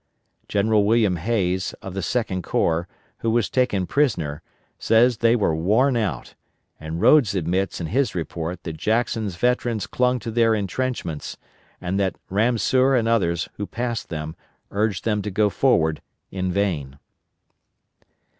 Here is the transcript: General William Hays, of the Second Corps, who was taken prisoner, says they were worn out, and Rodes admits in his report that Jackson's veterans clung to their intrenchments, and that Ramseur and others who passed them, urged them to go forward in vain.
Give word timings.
General 0.47 0.83
William 0.83 1.17
Hays, 1.17 1.73
of 1.73 1.93
the 1.93 2.01
Second 2.01 2.41
Corps, 2.41 2.87
who 3.19 3.29
was 3.29 3.51
taken 3.51 3.85
prisoner, 3.85 4.41
says 4.79 5.17
they 5.17 5.35
were 5.35 5.55
worn 5.55 5.95
out, 5.95 6.33
and 6.79 6.99
Rodes 6.99 7.35
admits 7.35 7.79
in 7.79 7.85
his 7.85 8.15
report 8.15 8.63
that 8.63 8.77
Jackson's 8.77 9.35
veterans 9.35 9.85
clung 9.85 10.17
to 10.17 10.31
their 10.31 10.55
intrenchments, 10.55 11.37
and 11.79 11.99
that 11.99 12.15
Ramseur 12.31 12.95
and 12.95 13.07
others 13.07 13.47
who 13.57 13.67
passed 13.67 14.09
them, 14.09 14.35
urged 14.71 15.03
them 15.05 15.21
to 15.21 15.29
go 15.29 15.51
forward 15.51 16.01
in 16.31 16.51
vain. 16.51 16.97